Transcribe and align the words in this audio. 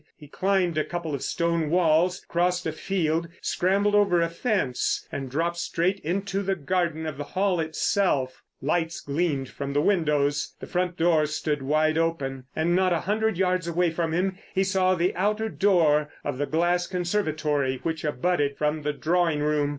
He 0.17 0.27
climbed 0.27 0.79
a 0.79 0.83
couple 0.83 1.13
of 1.13 1.21
stone 1.21 1.69
walls, 1.69 2.25
crossed 2.27 2.65
a 2.65 2.71
field, 2.71 3.27
scrambled 3.39 3.93
over 3.93 4.19
a 4.19 4.29
fence, 4.29 5.07
and 5.11 5.29
dropped 5.29 5.57
straight 5.57 5.99
into 5.99 6.41
the 6.41 6.55
garden 6.55 7.05
of 7.05 7.17
the 7.19 7.23
Hall 7.23 7.59
itself. 7.59 8.41
Lights 8.63 9.01
gleamed 9.01 9.49
from 9.49 9.73
the 9.73 9.79
windows. 9.81 10.55
The 10.59 10.65
front 10.65 10.97
door 10.97 11.27
stood 11.27 11.61
wide 11.61 11.99
open, 11.99 12.45
and 12.55 12.75
not 12.75 12.93
a 12.93 13.01
hundred 13.01 13.37
yards 13.37 13.67
away 13.67 13.91
from 13.91 14.11
him 14.11 14.39
he 14.55 14.63
saw 14.63 14.95
the 14.95 15.13
outer 15.15 15.49
door 15.49 16.09
of 16.23 16.39
the 16.39 16.47
glass 16.47 16.87
conservatory 16.87 17.79
which 17.83 18.03
abutted 18.03 18.57
from 18.57 18.81
the 18.81 18.93
drawing 18.93 19.41
room. 19.43 19.69